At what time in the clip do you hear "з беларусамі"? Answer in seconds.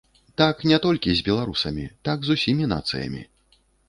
1.19-1.83